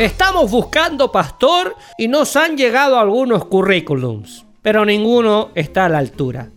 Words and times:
Estamos 0.00 0.50
buscando 0.50 1.12
pastor 1.12 1.76
y 1.98 2.08
nos 2.08 2.34
han 2.34 2.56
llegado 2.56 2.98
algunos 2.98 3.44
currículums, 3.44 4.46
pero 4.62 4.86
ninguno 4.86 5.50
está 5.54 5.84
a 5.84 5.88
la 5.90 5.98
altura. 5.98 6.48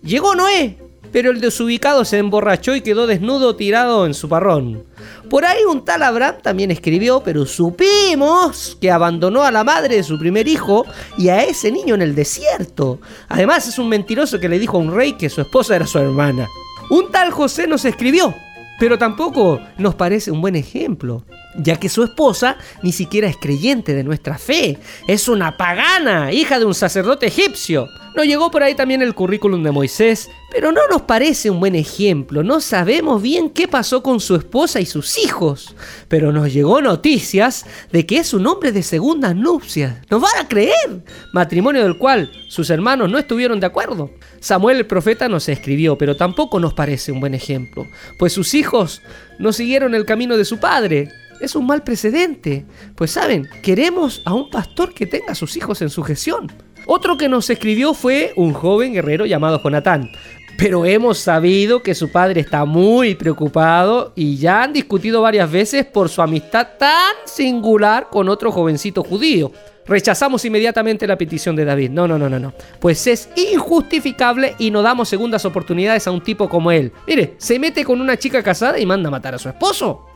Llegó 0.00 0.36
Noé, 0.36 0.78
pero 1.10 1.32
el 1.32 1.40
desubicado 1.40 2.04
se 2.04 2.18
emborrachó 2.18 2.76
y 2.76 2.82
quedó 2.82 3.08
desnudo 3.08 3.56
tirado 3.56 4.06
en 4.06 4.14
su 4.14 4.28
parrón. 4.28 4.84
Por 5.28 5.44
ahí 5.44 5.64
un 5.68 5.84
tal 5.84 6.04
Abraham 6.04 6.36
también 6.40 6.70
escribió, 6.70 7.20
pero 7.24 7.46
supimos 7.46 8.78
que 8.80 8.92
abandonó 8.92 9.42
a 9.42 9.50
la 9.50 9.64
madre 9.64 9.96
de 9.96 10.04
su 10.04 10.16
primer 10.16 10.46
hijo 10.46 10.86
y 11.18 11.30
a 11.30 11.42
ese 11.42 11.72
niño 11.72 11.96
en 11.96 12.02
el 12.02 12.14
desierto. 12.14 13.00
Además 13.28 13.66
es 13.66 13.76
un 13.80 13.88
mentiroso 13.88 14.38
que 14.38 14.48
le 14.48 14.60
dijo 14.60 14.76
a 14.76 14.80
un 14.80 14.94
rey 14.94 15.14
que 15.14 15.30
su 15.30 15.40
esposa 15.40 15.74
era 15.74 15.88
su 15.88 15.98
hermana. 15.98 16.46
Un 16.90 17.10
tal 17.10 17.32
José 17.32 17.66
nos 17.66 17.84
escribió, 17.84 18.32
pero 18.78 18.98
tampoco 18.98 19.60
nos 19.78 19.94
parece 19.94 20.30
un 20.30 20.40
buen 20.40 20.56
ejemplo 20.56 21.24
ya 21.56 21.76
que 21.76 21.88
su 21.88 22.02
esposa 22.02 22.56
ni 22.82 22.92
siquiera 22.92 23.28
es 23.28 23.36
creyente 23.36 23.94
de 23.94 24.04
nuestra 24.04 24.38
fe, 24.38 24.78
es 25.06 25.28
una 25.28 25.56
pagana, 25.56 26.32
hija 26.32 26.58
de 26.58 26.64
un 26.64 26.74
sacerdote 26.74 27.26
egipcio. 27.26 27.88
Nos 28.14 28.26
llegó 28.26 28.50
por 28.50 28.62
ahí 28.62 28.76
también 28.76 29.02
el 29.02 29.12
currículum 29.12 29.64
de 29.64 29.72
Moisés, 29.72 30.30
pero 30.52 30.70
no 30.70 30.82
nos 30.88 31.02
parece 31.02 31.50
un 31.50 31.58
buen 31.58 31.74
ejemplo, 31.74 32.44
no 32.44 32.60
sabemos 32.60 33.20
bien 33.20 33.50
qué 33.50 33.66
pasó 33.66 34.04
con 34.04 34.20
su 34.20 34.36
esposa 34.36 34.80
y 34.80 34.86
sus 34.86 35.18
hijos, 35.18 35.74
pero 36.06 36.30
nos 36.30 36.52
llegó 36.52 36.80
noticias 36.80 37.66
de 37.90 38.06
que 38.06 38.18
es 38.18 38.32
un 38.32 38.46
hombre 38.46 38.70
de 38.70 38.84
segundas 38.84 39.34
nupcias. 39.34 39.96
¿Nos 40.10 40.20
van 40.20 40.38
a 40.38 40.46
creer? 40.46 41.02
Matrimonio 41.32 41.82
del 41.82 41.98
cual 41.98 42.30
sus 42.48 42.70
hermanos 42.70 43.10
no 43.10 43.18
estuvieron 43.18 43.58
de 43.58 43.66
acuerdo. 43.66 44.10
Samuel 44.38 44.76
el 44.76 44.86
profeta 44.86 45.28
nos 45.28 45.48
escribió, 45.48 45.98
pero 45.98 46.16
tampoco 46.16 46.60
nos 46.60 46.72
parece 46.72 47.10
un 47.10 47.18
buen 47.18 47.34
ejemplo, 47.34 47.88
pues 48.20 48.32
sus 48.32 48.54
hijos 48.54 49.02
no 49.40 49.52
siguieron 49.52 49.92
el 49.92 50.04
camino 50.04 50.36
de 50.36 50.44
su 50.44 50.58
padre 50.58 51.08
es 51.40 51.54
un 51.54 51.66
mal 51.66 51.82
precedente. 51.82 52.64
Pues 52.94 53.10
saben, 53.10 53.48
queremos 53.62 54.22
a 54.24 54.34
un 54.34 54.50
pastor 54.50 54.94
que 54.94 55.06
tenga 55.06 55.32
a 55.32 55.34
sus 55.34 55.56
hijos 55.56 55.82
en 55.82 55.90
sujeción. 55.90 56.50
Otro 56.86 57.16
que 57.16 57.28
nos 57.28 57.48
escribió 57.50 57.94
fue 57.94 58.32
un 58.36 58.52
joven 58.52 58.92
guerrero 58.92 59.26
llamado 59.26 59.62
Jonatán. 59.62 60.10
Pero 60.56 60.84
hemos 60.86 61.18
sabido 61.18 61.82
que 61.82 61.94
su 61.94 62.12
padre 62.12 62.40
está 62.40 62.64
muy 62.64 63.16
preocupado 63.16 64.12
y 64.14 64.36
ya 64.36 64.62
han 64.62 64.72
discutido 64.72 65.20
varias 65.20 65.50
veces 65.50 65.84
por 65.84 66.08
su 66.08 66.22
amistad 66.22 66.68
tan 66.78 67.14
singular 67.24 68.08
con 68.10 68.28
otro 68.28 68.52
jovencito 68.52 69.02
judío. 69.02 69.50
Rechazamos 69.86 70.44
inmediatamente 70.44 71.06
la 71.06 71.18
petición 71.18 71.56
de 71.56 71.64
David. 71.64 71.90
No, 71.90 72.06
no, 72.06 72.18
no, 72.18 72.30
no, 72.30 72.38
no. 72.38 72.54
Pues 72.78 73.06
es 73.06 73.28
injustificable 73.36 74.54
y 74.58 74.70
no 74.70 74.80
damos 74.82 75.08
segundas 75.08 75.44
oportunidades 75.44 76.06
a 76.06 76.10
un 76.10 76.22
tipo 76.22 76.48
como 76.48 76.70
él. 76.70 76.92
Mire, 77.06 77.34
se 77.38 77.58
mete 77.58 77.84
con 77.84 78.00
una 78.00 78.16
chica 78.16 78.42
casada 78.42 78.78
y 78.78 78.86
manda 78.86 79.08
a 79.08 79.10
matar 79.10 79.34
a 79.34 79.38
su 79.38 79.48
esposo. 79.48 80.06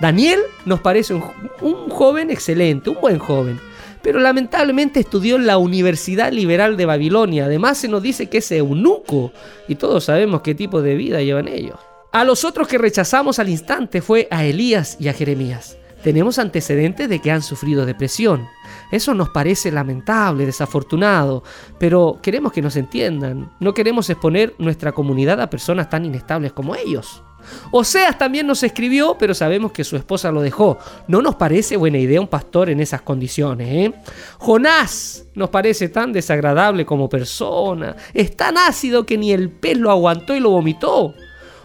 Daniel 0.00 0.40
nos 0.64 0.80
parece 0.80 1.14
un, 1.14 1.88
joven 1.88 2.30
excelente, 2.30 2.90
un 2.90 3.00
buen 3.00 3.18
joven, 3.18 3.58
pero 4.06 4.20
lamentablemente 4.20 5.00
estudió 5.00 5.34
en 5.34 5.48
la 5.48 5.58
Universidad 5.58 6.30
Liberal 6.30 6.76
de 6.76 6.86
Babilonia. 6.86 7.46
Además 7.46 7.78
se 7.78 7.88
nos 7.88 8.00
dice 8.00 8.28
que 8.28 8.38
es 8.38 8.52
eunuco 8.52 9.32
y 9.66 9.74
todos 9.74 10.04
sabemos 10.04 10.42
qué 10.42 10.54
tipo 10.54 10.80
de 10.80 10.94
vida 10.94 11.20
llevan 11.22 11.48
ellos. 11.48 11.80
A 12.12 12.22
los 12.22 12.44
otros 12.44 12.68
que 12.68 12.78
rechazamos 12.78 13.40
al 13.40 13.48
instante 13.48 14.00
fue 14.00 14.28
a 14.30 14.44
Elías 14.44 14.96
y 15.00 15.08
a 15.08 15.12
Jeremías. 15.12 15.76
Tenemos 16.04 16.38
antecedentes 16.38 17.08
de 17.08 17.18
que 17.18 17.32
han 17.32 17.42
sufrido 17.42 17.84
depresión. 17.84 18.46
Eso 18.92 19.12
nos 19.12 19.30
parece 19.30 19.72
lamentable, 19.72 20.46
desafortunado, 20.46 21.42
pero 21.80 22.20
queremos 22.22 22.52
que 22.52 22.62
nos 22.62 22.76
entiendan. 22.76 23.50
No 23.58 23.74
queremos 23.74 24.08
exponer 24.08 24.54
nuestra 24.58 24.92
comunidad 24.92 25.40
a 25.40 25.50
personas 25.50 25.90
tan 25.90 26.04
inestables 26.04 26.52
como 26.52 26.76
ellos. 26.76 27.24
Oseas 27.70 28.18
también 28.18 28.46
nos 28.46 28.62
escribió, 28.62 29.16
pero 29.18 29.34
sabemos 29.34 29.72
que 29.72 29.84
su 29.84 29.96
esposa 29.96 30.30
lo 30.30 30.40
dejó. 30.40 30.78
No 31.08 31.22
nos 31.22 31.34
parece 31.34 31.76
buena 31.76 31.98
idea 31.98 32.20
un 32.20 32.28
pastor 32.28 32.70
en 32.70 32.80
esas 32.80 33.02
condiciones. 33.02 33.68
¿eh? 33.68 33.94
Jonás 34.38 35.26
nos 35.34 35.50
parece 35.50 35.88
tan 35.88 36.12
desagradable 36.12 36.86
como 36.86 37.08
persona. 37.08 37.96
Es 38.14 38.36
tan 38.36 38.56
ácido 38.58 39.06
que 39.06 39.18
ni 39.18 39.32
el 39.32 39.50
pez 39.50 39.76
lo 39.76 39.90
aguantó 39.90 40.34
y 40.34 40.40
lo 40.40 40.50
vomitó. 40.50 41.14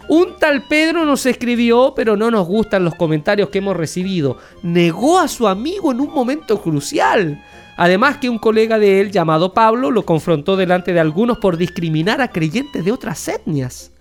Un 0.08 0.36
tal 0.38 0.64
Pedro 0.64 1.04
nos 1.04 1.24
escribió, 1.26 1.94
pero 1.94 2.16
no 2.16 2.30
nos 2.30 2.46
gustan 2.46 2.84
los 2.84 2.94
comentarios 2.96 3.48
que 3.50 3.58
hemos 3.58 3.76
recibido. 3.76 4.36
Negó 4.62 5.18
a 5.18 5.28
su 5.28 5.46
amigo 5.46 5.92
en 5.92 6.00
un 6.00 6.12
momento 6.12 6.60
crucial. 6.60 7.42
Además 7.76 8.18
que 8.18 8.28
un 8.28 8.38
colega 8.38 8.78
de 8.78 9.00
él 9.00 9.10
llamado 9.10 9.54
Pablo 9.54 9.90
lo 9.90 10.04
confrontó 10.04 10.56
delante 10.56 10.92
de 10.92 11.00
algunos 11.00 11.38
por 11.38 11.56
discriminar 11.56 12.20
a 12.20 12.28
creyentes 12.28 12.84
de 12.84 12.92
otras 12.92 13.26
etnias. 13.28 13.92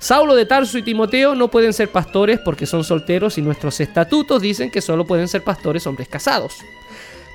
Saulo 0.00 0.34
de 0.34 0.46
Tarso 0.46 0.78
y 0.78 0.82
Timoteo 0.82 1.34
no 1.34 1.50
pueden 1.50 1.74
ser 1.74 1.92
pastores 1.92 2.40
porque 2.42 2.64
son 2.64 2.84
solteros 2.84 3.36
y 3.36 3.42
nuestros 3.42 3.78
estatutos 3.80 4.40
dicen 4.40 4.70
que 4.70 4.80
solo 4.80 5.06
pueden 5.06 5.28
ser 5.28 5.44
pastores 5.44 5.86
hombres 5.86 6.08
casados. 6.08 6.54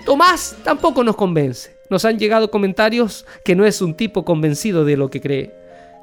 Tomás 0.03 0.57
tampoco 0.63 1.03
nos 1.03 1.15
convence. 1.15 1.77
Nos 1.91 2.05
han 2.05 2.17
llegado 2.17 2.49
comentarios 2.49 3.27
que 3.45 3.55
no 3.55 3.65
es 3.65 3.83
un 3.83 3.95
tipo 3.95 4.25
convencido 4.25 4.83
de 4.83 4.97
lo 4.97 5.11
que 5.11 5.21
cree. 5.21 5.53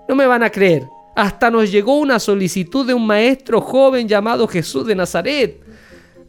No 0.09 0.15
me 0.15 0.25
van 0.25 0.45
a 0.45 0.51
creer. 0.51 0.85
Hasta 1.17 1.51
nos 1.51 1.69
llegó 1.73 1.99
una 1.99 2.21
solicitud 2.21 2.87
de 2.87 2.95
un 2.95 3.09
maestro 3.09 3.61
joven 3.61 4.07
llamado 4.07 4.47
Jesús 4.47 4.87
de 4.87 4.95
Nazaret. 4.95 5.61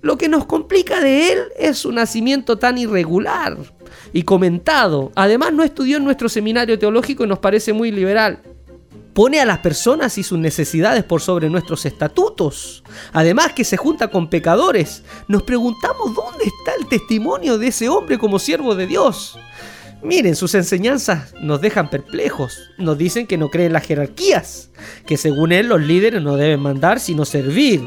Lo 0.01 0.17
que 0.17 0.29
nos 0.29 0.45
complica 0.45 0.99
de 0.99 1.31
él 1.31 1.39
es 1.59 1.77
su 1.77 1.91
nacimiento 1.91 2.57
tan 2.57 2.79
irregular 2.79 3.55
y 4.13 4.23
comentado. 4.23 5.11
Además 5.13 5.53
no 5.53 5.61
estudió 5.61 5.97
en 5.97 6.05
nuestro 6.05 6.27
seminario 6.27 6.79
teológico 6.79 7.23
y 7.23 7.27
nos 7.27 7.37
parece 7.37 7.71
muy 7.71 7.91
liberal 7.91 8.39
pone 9.13 9.39
a 9.39 9.45
las 9.45 9.59
personas 9.59 10.17
y 10.17 10.23
sus 10.23 10.39
necesidades 10.39 11.03
por 11.03 11.21
sobre 11.21 11.49
nuestros 11.49 11.85
estatutos. 11.85 12.83
Además 13.13 13.53
que 13.53 13.63
se 13.63 13.77
junta 13.77 14.09
con 14.09 14.29
pecadores. 14.29 15.03
Nos 15.27 15.43
preguntamos 15.43 16.13
dónde 16.15 16.45
está 16.45 16.73
el 16.79 16.87
testimonio 16.87 17.57
de 17.57 17.67
ese 17.67 17.89
hombre 17.89 18.17
como 18.17 18.39
siervo 18.39 18.75
de 18.75 18.87
Dios. 18.87 19.37
Miren, 20.03 20.35
sus 20.35 20.53
enseñanzas 20.53 21.33
nos 21.41 21.61
dejan 21.61 21.89
perplejos. 21.89 22.71
Nos 22.77 22.97
dicen 22.97 23.25
que 23.25 23.37
no 23.37 23.49
creen 23.49 23.71
las 23.71 23.85
jerarquías, 23.85 24.69
que 25.05 25.15
según 25.15 25.53
él 25.53 25.67
los 25.67 25.81
líderes 25.81 26.21
no 26.21 26.35
deben 26.35 26.59
mandar 26.59 26.99
sino 26.99 27.23
servir, 27.23 27.81